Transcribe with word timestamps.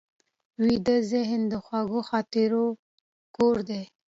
ویده 0.63 0.95
ذهن 1.11 1.41
د 1.51 1.53
خوږو 1.65 1.99
خاطرو 2.09 2.65
کور 3.35 3.57
دی 3.69 3.81